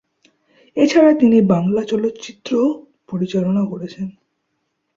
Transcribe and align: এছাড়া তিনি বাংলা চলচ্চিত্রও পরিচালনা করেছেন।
এছাড়া 0.77 1.11
তিনি 1.13 1.37
বাংলা 1.53 1.81
চলচ্চিত্রও 1.83 2.67
পরিচালনা 3.09 3.63
করেছেন। 3.65 4.07